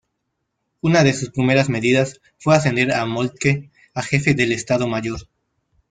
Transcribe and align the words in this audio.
Una 0.81 1.03
de 1.03 1.13
sus 1.13 1.29
primeras 1.29 1.69
medidas 1.69 2.21
fue 2.39 2.55
ascender 2.55 2.91
a 2.91 3.05
Moltke 3.05 3.69
a 3.93 4.01
jefe 4.01 4.33
del 4.33 4.51
Estado 4.51 4.87
Mayor. 4.87 5.29